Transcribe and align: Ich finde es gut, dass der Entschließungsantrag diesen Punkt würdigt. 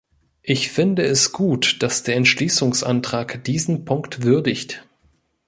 Ich 0.41 0.71
finde 0.71 1.03
es 1.03 1.31
gut, 1.31 1.83
dass 1.83 2.01
der 2.01 2.15
Entschließungsantrag 2.15 3.43
diesen 3.43 3.85
Punkt 3.85 4.23
würdigt. 4.23 4.83